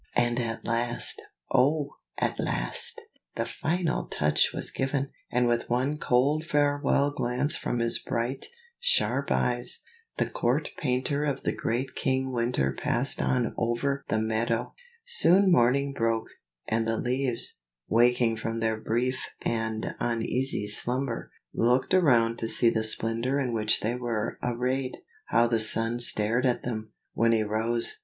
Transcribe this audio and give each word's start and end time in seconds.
And 0.15 0.39
at 0.39 0.65
last, 0.65 1.21
oh! 1.53 1.97
at 2.17 2.39
last, 2.39 3.01
the 3.35 3.45
final 3.45 4.05
touch 4.07 4.51
was 4.51 4.71
given, 4.71 5.11
and 5.31 5.45
with 5.45 5.69
one 5.69 5.99
cold 5.99 6.43
farewell 6.43 7.11
glance 7.11 7.55
from 7.55 7.77
his 7.77 7.99
bright, 7.99 8.47
sharp 8.79 9.29
eyes, 9.31 9.83
the 10.17 10.27
court 10.27 10.71
painter 10.79 11.23
of 11.23 11.43
the 11.43 11.51
great 11.51 11.93
King 11.93 12.31
Winter 12.31 12.73
passed 12.73 13.21
on 13.21 13.53
over 13.59 14.03
the 14.07 14.17
meadow. 14.17 14.73
Soon 15.05 15.51
morning 15.51 15.93
broke, 15.93 16.29
and 16.67 16.87
the 16.87 16.97
leaves, 16.97 17.59
waking 17.87 18.37
from 18.37 18.59
their 18.59 18.77
brief 18.77 19.29
and 19.43 19.93
uneasy 19.99 20.67
slumber, 20.67 21.29
looked 21.53 21.93
around 21.93 22.39
to 22.39 22.47
see 22.47 22.71
the 22.71 22.83
splendor 22.83 23.39
in 23.39 23.53
which 23.53 23.81
they 23.81 23.93
were 23.93 24.39
arrayed. 24.41 24.97
How 25.27 25.45
the 25.45 25.59
sun 25.59 25.99
stared 25.99 26.47
at 26.47 26.63
them, 26.63 26.91
when 27.13 27.33
he 27.33 27.43
rose. 27.43 27.97